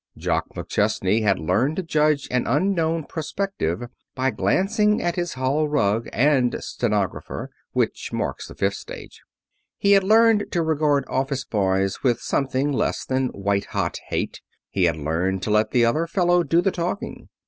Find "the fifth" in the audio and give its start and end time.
8.47-8.77